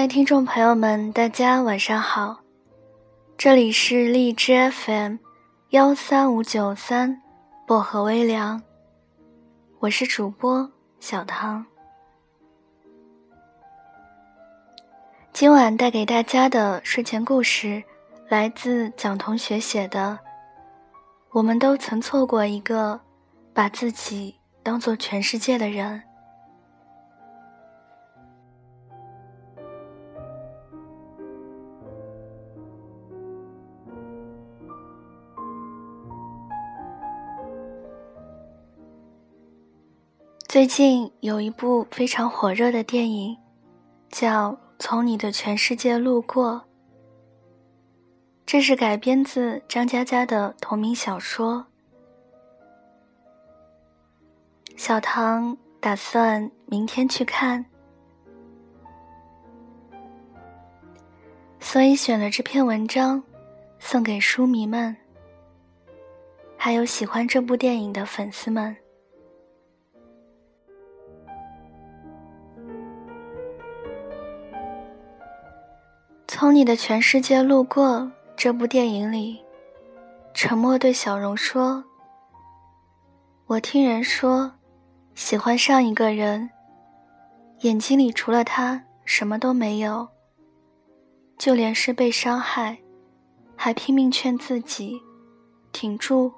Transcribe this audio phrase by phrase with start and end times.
[0.00, 2.40] 各位听众朋友们，大家晚上好，
[3.36, 5.16] 这里是荔枝 FM
[5.68, 7.20] 幺三五九三
[7.66, 8.62] 薄荷微凉，
[9.78, 11.66] 我是主播小汤。
[15.34, 17.84] 今晚带给大家的睡前故事
[18.30, 20.18] 来自蒋同学写的。
[21.28, 22.98] 我们都曾错过一个
[23.52, 26.02] 把自己当做全世界的人。
[40.50, 43.38] 最近有一部非常火热的电影，
[44.08, 44.50] 叫
[44.80, 46.54] 《从你的全世界路过》。
[48.44, 51.64] 这是改编自张嘉佳的同名小说。
[54.76, 57.64] 小唐打算明天去看，
[61.60, 63.22] 所以选了这篇文章
[63.78, 64.96] 送给书迷们，
[66.56, 68.76] 还有喜欢这部电影的粉丝们。
[76.40, 78.10] 从你的全世界路过。
[78.34, 79.44] 这部电影里，
[80.32, 81.84] 沉默对小荣说
[83.44, 84.50] ：“我听人说，
[85.14, 86.48] 喜欢上一个人，
[87.58, 90.08] 眼睛里除了他什么都没有。
[91.36, 92.78] 就连是被伤害，
[93.54, 94.98] 还拼命劝自己
[95.72, 96.32] 挺住，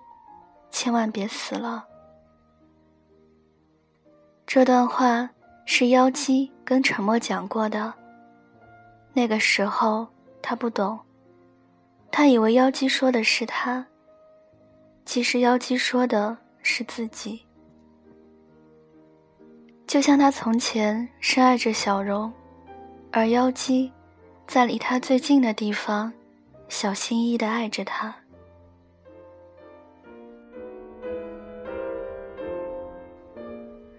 [0.73, 1.85] 千万别死了。”
[4.45, 5.31] 这段话
[5.65, 8.02] 是妖姬跟沉默讲过的。
[9.15, 10.07] 那个时候，
[10.41, 10.99] 他不懂。
[12.11, 13.87] 他以为妖姬说的是他，
[15.05, 17.41] 其实妖姬说的是自己。
[19.87, 22.33] 就像他从前深爱着小荣，
[23.11, 23.93] 而妖姬
[24.47, 26.13] 在离他最近的地方，
[26.69, 28.15] 小心翼翼的爱着他。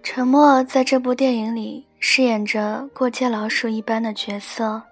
[0.02, 4.82] 沉默在这部电影里饰演着过街老鼠一般的角色。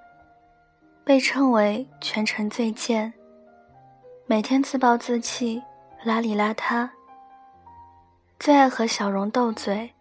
[1.04, 3.12] 被称为全城最贱，
[4.26, 5.60] 每天自暴自弃、
[6.04, 6.88] 邋里邋遢，
[8.38, 9.92] 最爱和小荣斗嘴。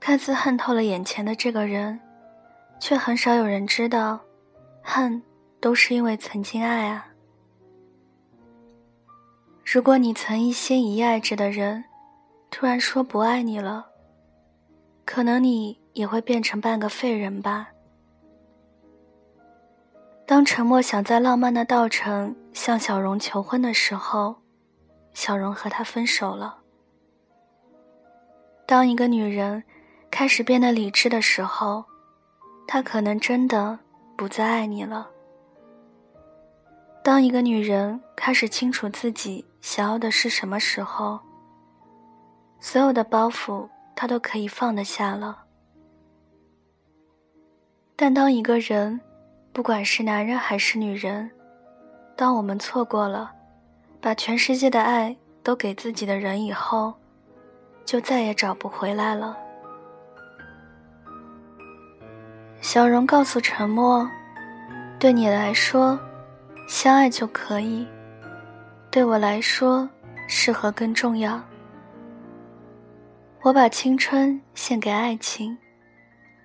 [0.00, 2.00] 看似恨透了眼前的这个人，
[2.78, 4.20] 却很少有人知道，
[4.82, 5.22] 恨
[5.60, 7.06] 都是因为曾经爱啊。
[9.64, 11.84] 如果你曾一心一意爱着的人，
[12.50, 13.86] 突然说不爱你了，
[15.04, 17.68] 可能你也会变成半个废人吧。
[20.26, 24.34] 当沉默想在浪漫的稻城向小荣求婚的时候，
[25.12, 26.58] 小荣和他分手了。
[28.66, 29.62] 当一个女人
[30.10, 31.84] 开始变得理智的时候，
[32.66, 33.78] 她可能真的
[34.16, 35.10] 不再爱你了。
[37.02, 41.20] 当一个女人开始清楚自己想要的是什么时候，
[42.60, 45.44] 所有的包袱她都可以放得下了。
[47.94, 48.98] 但当一个人，
[49.54, 51.30] 不管是男人还是女人，
[52.16, 53.30] 当我们错过了
[54.00, 56.92] 把全世界的爱都给自己的人以后，
[57.84, 59.38] 就再也找不回来了。
[62.60, 64.10] 小荣告诉沉默
[64.98, 65.96] ：“对你来说，
[66.66, 67.86] 相爱就可以；
[68.90, 69.88] 对我来说，
[70.26, 71.40] 适合更重要。
[73.42, 75.56] 我把青春献给爱情，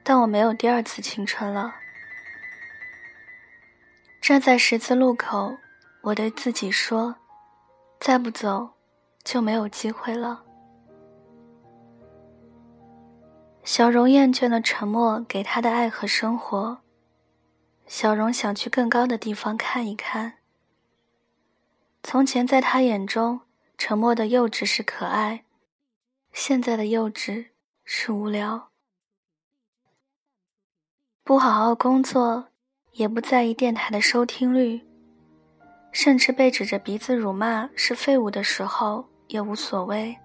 [0.04, 1.74] 但我没有第二次青春了。”
[4.30, 5.58] 站在十字路口，
[6.02, 7.16] 我对自己说
[8.00, 8.76] ：“再不走，
[9.24, 10.44] 就没有机会了。”
[13.66, 16.82] 小荣厌倦了沉默给他的爱和生活，
[17.88, 20.36] 小荣想去更高的地方看一看。
[22.04, 23.42] 从前在他眼中，
[23.80, 25.44] 沉默的幼稚是可爱，
[26.32, 27.48] 现在的幼稚
[27.84, 28.70] 是无聊。
[31.24, 32.50] 不好好工作。
[32.94, 34.82] 也不在意电台的收听率，
[35.92, 40.16] 甚至被指着鼻子辱骂是废物的时候也无所谓。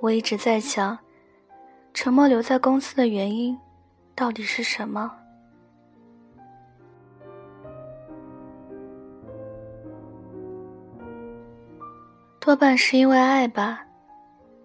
[0.00, 0.98] 我一直在想，
[1.94, 3.58] 沉默留在公司的原因
[4.14, 5.10] 到底是什么？
[12.40, 13.86] 多半是因为爱吧，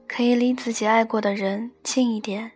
[0.07, 2.51] 可以离自己爱过的人近一点，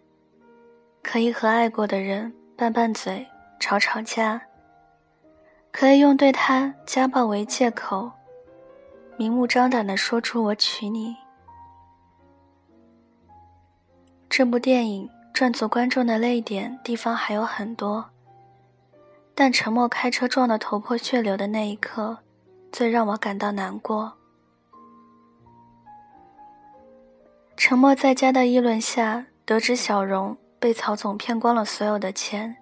[1.04, 3.26] 可以和爱过的人拌拌嘴。
[3.62, 4.42] 吵吵架，
[5.72, 8.12] 可以用对他家暴为借口，
[9.18, 11.16] 明目张胆的说出“我娶你”。
[14.28, 18.04] 这部电影赚足观众的泪点地方还有很多，
[19.36, 22.18] 但陈默开车撞得头破血流的那一刻，
[22.72, 24.12] 最让我感到难过。
[27.56, 32.58] 沉默在家的议论下，得知小荣被曹总骗光了所有的钱，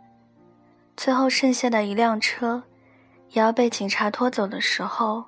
[1.00, 2.62] 最后剩下的一辆车，
[3.30, 5.24] 也要被警察拖走的时候，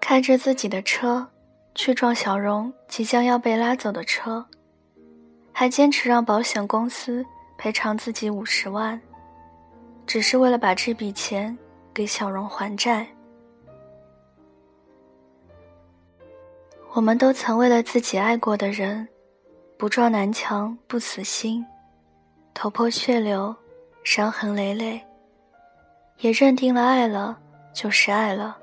[0.00, 1.24] 开着自己的车
[1.76, 4.44] 去撞小荣即将要被拉走的车，
[5.52, 7.24] 还坚持让保险公司
[7.56, 9.00] 赔偿自己五十万，
[10.04, 11.56] 只是为了把这笔钱
[11.94, 13.06] 给小荣还债。
[16.94, 19.06] 我们都曾为了自己爱过的人，
[19.76, 21.64] 不撞南墙不死心，
[22.52, 23.54] 头破血流，
[24.10, 24.98] 伤痕累累。
[26.20, 27.38] 也认定了爱了
[27.74, 28.56] 就是爱了，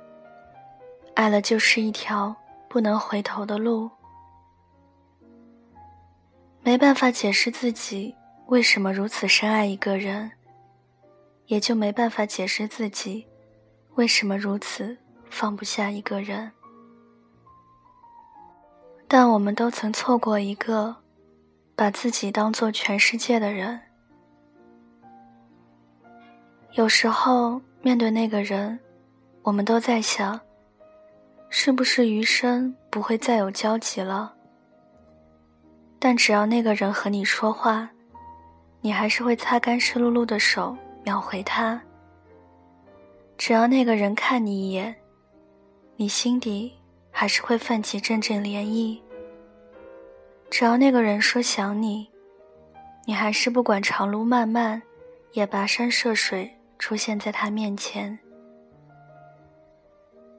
[1.13, 2.35] 爱了就是一条
[2.67, 3.87] 不能回头的路。
[6.63, 8.15] 没办法解释自己
[8.47, 10.31] 为什么如此深爱一个人，
[11.45, 13.27] 也就没办法解释自己
[13.93, 14.97] 为什么如此
[15.29, 16.51] 放不下一个人。
[19.07, 20.95] 但我们都曾错过一个
[21.75, 23.79] 把自己当做全世界的人。
[26.75, 28.77] 有时候面对那个人，
[29.43, 30.37] 我们都在想，
[31.49, 34.33] 是不是余生不会再有交集了？
[35.99, 37.89] 但只要那个人和你说话，
[38.81, 41.81] 你还是会擦干湿漉漉的手秒回他。
[43.37, 44.93] 只要那个人看你一眼，
[45.95, 46.73] 你心底。
[47.17, 48.99] 还是会泛起阵阵涟漪。
[50.49, 52.05] 只要那个人说想你，
[53.05, 54.81] 你还是不管长路漫漫，
[55.31, 58.17] 也跋山涉水出现在他面前。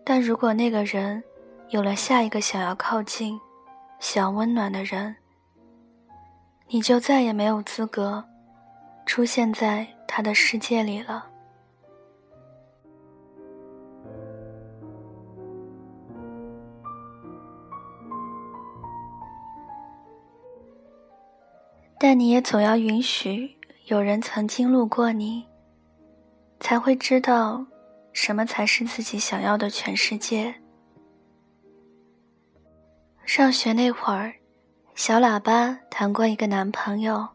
[0.04, 1.22] 但如果那个人
[1.70, 3.40] 有了下一个想要靠近、
[3.98, 5.16] 想温暖的人，
[6.68, 8.24] 你就再也没有资格
[9.04, 11.30] 出现在他的世界里了。
[21.98, 23.56] 但你也总要允许
[23.86, 25.44] 有人曾经路过你，
[26.66, 27.64] 才会知道
[28.12, 30.52] 什么才是自己想要的全世界。
[33.24, 34.34] 上学那会儿，
[34.96, 37.28] 小喇叭谈过一个男朋友，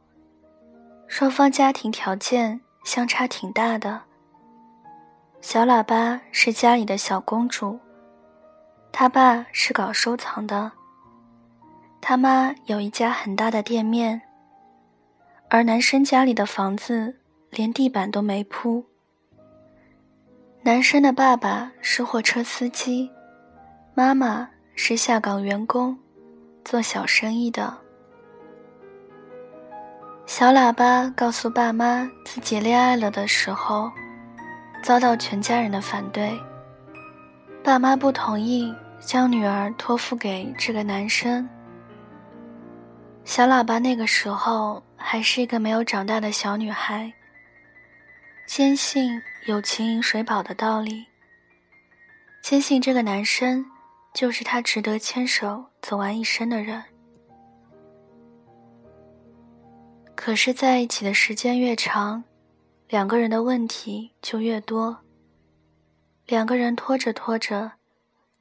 [1.07, 4.01] 双方家庭条件相差挺大的。
[5.39, 7.79] 小喇叭是家里的小公主，
[8.91, 10.73] 他爸是搞收藏的，
[12.01, 14.21] 他妈有一家很大的店面。
[15.49, 17.15] 而男生家里的房子
[17.49, 18.90] 连地板都没铺。
[20.63, 23.09] 男生的爸爸是货车司机，
[23.95, 25.97] 妈妈是下岗员工，
[26.63, 27.75] 做小生意的。
[30.27, 33.91] 小喇叭告诉爸妈自己恋爱了的时候，
[34.83, 36.39] 遭到全家人的反对。
[37.63, 41.49] 爸妈不同意将女儿托付给这个男生。
[43.25, 47.11] 小喇叭那个时候还是一个没有长大的小女孩，
[48.53, 51.07] 坚信有情饮水饱的道理，
[52.43, 53.65] 坚信这个男生
[54.13, 56.83] 就是她值得牵手走完一生的人。
[60.15, 62.25] 可是，在一起的时间越长，
[62.89, 64.99] 两个人的问题就越多，
[66.25, 67.71] 两个人拖着拖着，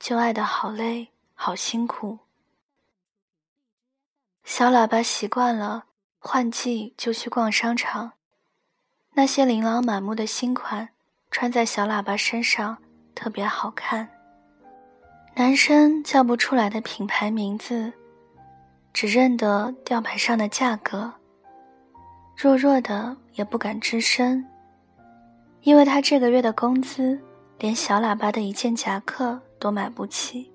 [0.01, 2.19] 就爱得好累，好辛苦。
[4.43, 5.85] 小喇叭习惯了
[6.19, 8.15] 换季就去逛商场，
[9.15, 10.89] 那些琳琅满目的新款
[11.31, 12.77] 穿在小喇叭身上
[13.15, 14.09] 特别好看。
[15.35, 17.93] 男生叫不出来的品牌名字，
[18.93, 21.13] 只认得吊牌上的价格。
[22.37, 24.45] 弱弱的也不敢吱声，
[25.63, 27.21] 因为他这个月的工资
[27.59, 30.53] 连小喇叭的一件夹克都买不起。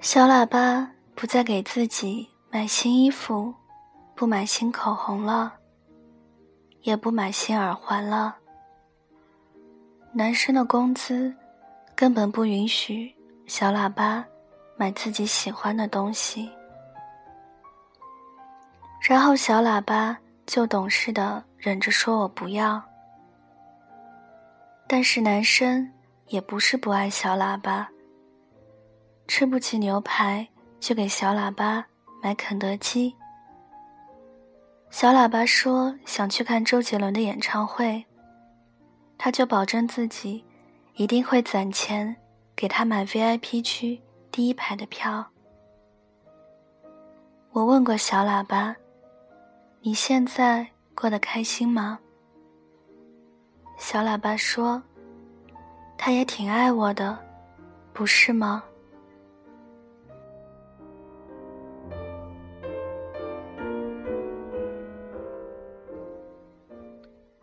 [0.00, 0.90] 小喇叭。
[1.14, 3.54] 不再给自己买新衣服，
[4.14, 5.52] 不买新口红了，
[6.82, 8.36] 也不买新耳环了。
[10.12, 11.34] 男生的工资
[11.94, 13.12] 根本不允许
[13.46, 14.24] 小喇叭
[14.76, 16.50] 买自己喜欢的东西，
[19.00, 22.82] 然后小喇叭就懂事的忍着说我不要。
[24.86, 25.90] 但是男生
[26.26, 27.88] 也不是不爱小喇叭，
[29.26, 30.46] 吃不起牛排。
[30.82, 31.86] 就给小喇叭
[32.20, 33.14] 买肯德基。
[34.92, 38.04] 小喇叭说想去看周杰伦的演唱会，
[39.16, 40.44] 他就保证自己
[40.94, 42.14] 一定会攒钱
[42.54, 43.98] 给他买 VIP 区
[44.30, 45.26] 第一排的票。
[47.52, 48.76] 我问过小喇叭
[49.80, 51.98] ：“你现在过得开心吗？”
[53.78, 54.80] 小喇叭说
[55.96, 57.18] ：“他也挺爱我的，
[57.94, 58.62] 不是吗？”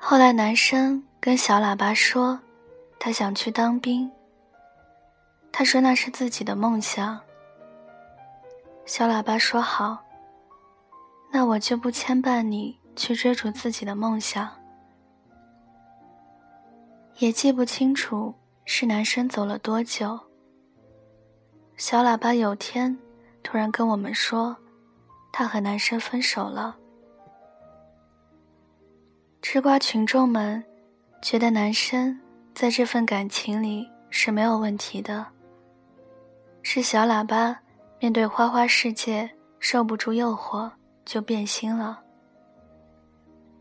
[0.09, 2.39] 后来，男生跟小喇叭说，
[2.97, 4.11] 他想去当兵。
[5.51, 7.21] 他说那是自己的梦想。
[8.87, 10.03] 小喇叭说好，
[11.29, 14.49] 那我就不牵绊你去追逐自己的梦想。
[17.19, 18.33] 也记不清楚
[18.65, 20.19] 是男生走了多久。
[21.77, 22.97] 小喇叭有天
[23.43, 24.57] 突然跟我们说，
[25.31, 26.78] 他和男生分手了。
[29.41, 30.63] 吃瓜群众们
[31.21, 32.19] 觉得男生
[32.53, 35.25] 在这份感情里是没有问题的，
[36.61, 37.57] 是小喇叭。
[38.01, 39.29] 面对花花世界，
[39.59, 40.71] 受不住诱惑
[41.03, 41.99] 就变心了。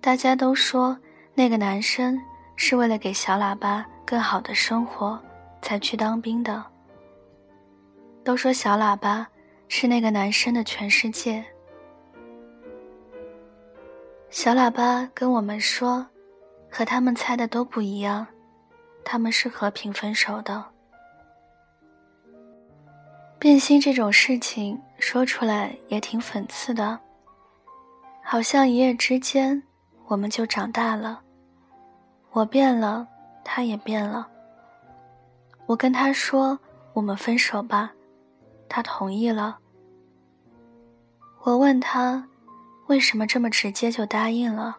[0.00, 0.96] 大家都说
[1.34, 2.16] 那个男生
[2.54, 5.20] 是为了给小喇叭更好的生活
[5.60, 6.64] 才去当兵的。
[8.22, 9.26] 都说小喇叭
[9.66, 11.44] 是那个男生的全世界。
[14.30, 16.06] 小喇叭跟我们说，
[16.70, 18.26] 和他们猜的都不一样，
[19.04, 20.64] 他们是和平分手的。
[23.38, 26.98] 变心这种事情说出来也挺讽刺的，
[28.22, 29.62] 好像一夜之间
[30.06, 31.20] 我们就长大了，
[32.30, 33.08] 我变了，
[33.42, 34.28] 他也变了。
[35.66, 36.58] 我跟他说
[36.92, 37.92] 我们分手吧，
[38.68, 39.58] 他同意了。
[41.44, 42.28] 我问他
[42.88, 44.76] 为什么这么直接就答应了，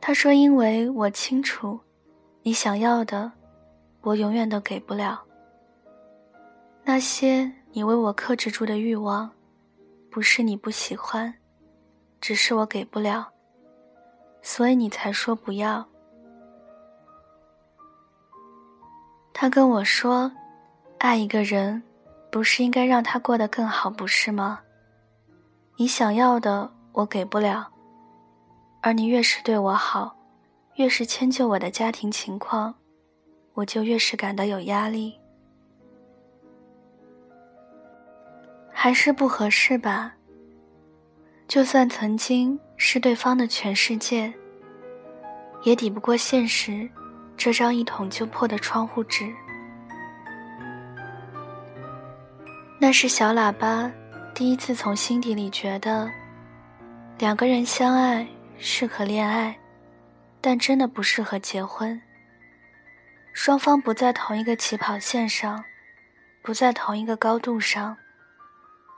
[0.00, 1.78] 他说因为我清楚，
[2.42, 3.30] 你想要的，
[4.00, 5.22] 我永远都给不了。
[6.82, 9.30] 那些你为我克制住的欲望，
[10.10, 11.32] 不是你不喜欢，
[12.20, 13.28] 只是我给不了，
[14.42, 15.86] 所以你才说不要。
[19.32, 20.30] 他跟我说，
[20.98, 21.80] 爱一个人，
[22.28, 24.60] 不是应该让他过得更好，不是吗？
[25.78, 27.68] 你想要的我给不了，
[28.80, 30.16] 而你越是对我好，
[30.76, 32.74] 越是迁就我的家庭情况，
[33.52, 35.14] 我就越是感到有压力。
[38.72, 40.14] 还是不合适吧。
[41.46, 44.32] 就算曾经是对方的全世界，
[45.62, 46.88] 也抵不过现实
[47.36, 49.30] 这张一捅就破的窗户纸。
[52.78, 53.90] 那是小喇叭
[54.36, 56.10] 第一次从心底里觉得，
[57.18, 58.28] 两个人相爱
[58.58, 59.58] 适合恋爱，
[60.42, 61.98] 但真的不适合结婚。
[63.32, 65.64] 双方不在同一个起跑线上，
[66.42, 67.96] 不在同一个高度上。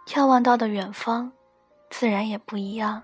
[0.09, 1.31] 眺望到的远方，
[1.89, 3.01] 自然也不一样。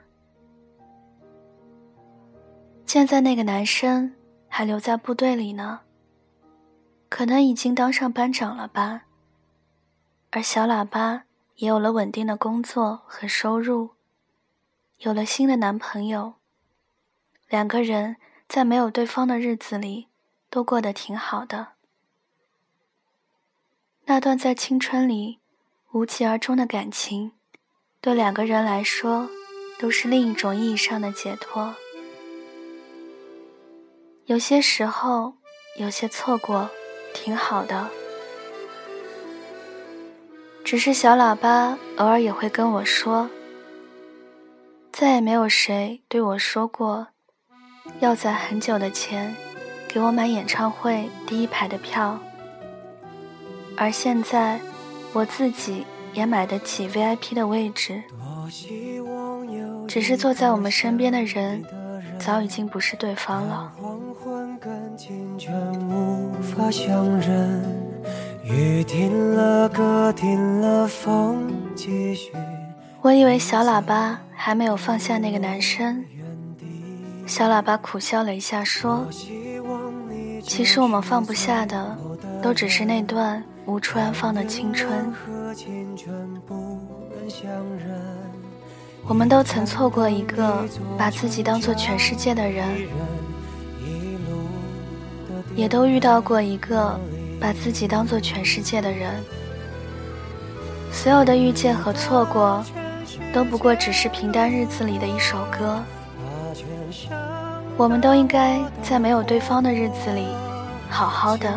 [2.85, 4.13] 现在那个男生
[4.49, 5.83] 还留在部队里呢，
[7.09, 9.03] 可能已经当上班长了吧。
[10.33, 11.23] 而小喇叭
[11.57, 13.91] 也有了稳定的工作和收入，
[14.99, 16.35] 有了新的男朋友。
[17.49, 18.17] 两个人
[18.49, 20.09] 在没有对方的日子里，
[20.51, 21.69] 都过得挺好的。
[24.05, 25.41] 那段在青春里。
[25.93, 27.31] 无疾而终的感情，
[28.01, 29.31] 对两个人来说，
[29.79, 31.73] 都是另一种意义上的解脱。
[34.27, 35.35] 有些时候，
[35.77, 36.69] 有些错过，
[37.15, 37.89] 挺好的。
[40.65, 43.29] 只是小喇叭偶尔也会跟我说，
[44.91, 47.09] 再也没有谁对我说过，
[48.01, 49.37] 要在很久的前，
[49.87, 52.19] 给我买演唱会第一排的票，
[53.77, 54.61] 而现在。
[55.17, 58.03] 我自己也买得起 VIP 的位置，
[59.87, 61.65] 只是坐在我们身边的人
[62.19, 63.73] 早已经不是对方了。
[63.77, 64.75] 黄昏跟
[65.89, 67.63] 无法相认
[68.45, 72.31] 雨停了，歌停了，风继续
[73.01, 76.05] 我以为小喇叭还没有放下那个男生，
[77.27, 79.07] 小喇叭苦笑了一下说
[80.45, 81.97] ：“其实我们放不下的，
[82.43, 85.11] 都只是那段。”无处安放的青春，
[89.09, 92.69] 我们都曾错过一个把自己当做全世界的人，
[95.57, 97.01] 也都遇到过一个
[97.41, 99.13] 把自己当做全世界的人。
[100.93, 102.65] 所有的遇见和错过，
[103.33, 105.83] 都不过只是平淡日子里的一首歌。
[107.77, 110.27] 我们都应该在没有对方的日子里，
[110.89, 111.53] 好好的。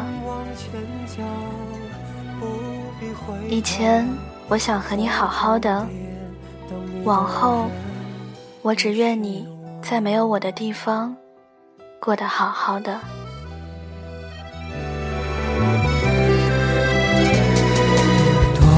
[3.47, 4.07] 以前
[4.47, 5.87] 我想和你好好的，
[7.03, 7.69] 往后，
[8.63, 9.47] 我只愿你
[9.81, 11.15] 在没有我的地方
[11.99, 12.99] 过得好好的。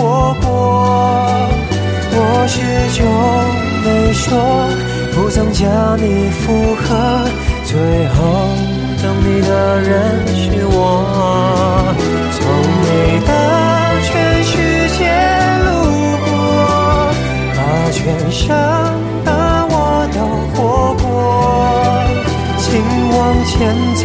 [0.00, 0.48] 活过。
[2.12, 2.16] 我
[2.48, 2.56] 始
[2.96, 2.98] 终
[3.84, 4.24] 没说，
[5.12, 6.88] 不曾将你附和，
[7.66, 7.76] 最
[8.08, 8.18] 后。
[9.02, 9.90] 等你的人
[10.34, 10.76] 是我，
[12.36, 12.40] 从
[12.84, 12.86] 你
[13.26, 13.30] 的
[14.04, 14.10] 全
[14.44, 14.52] 世
[14.96, 15.00] 界
[15.64, 15.68] 路
[16.26, 16.28] 过，
[17.56, 17.58] 把
[17.90, 18.42] 全生
[19.24, 19.28] 的
[19.70, 19.74] 我
[20.12, 20.16] 都
[20.52, 20.58] 活
[21.02, 21.04] 过，
[22.58, 22.68] 请
[23.16, 23.52] 往前
[23.96, 24.04] 走，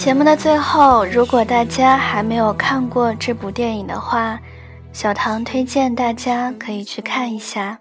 [0.00, 4.40] 节目的最后，如果大家还没有看过这部电影的话，
[4.94, 7.78] 小唐推荐大家可以去看一下。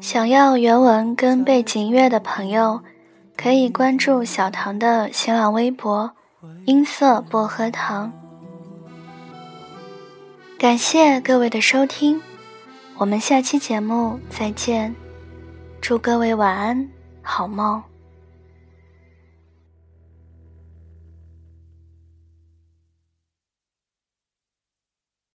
[0.00, 2.82] 想要原文跟背景音乐的朋友，
[3.36, 6.10] 可以关注小唐的新浪微博
[6.66, 8.12] “音色薄荷糖”。
[10.58, 12.20] 感谢各位的收听，
[12.96, 14.92] 我们下期节目再见，
[15.80, 16.88] 祝各位晚安，
[17.22, 17.80] 好梦。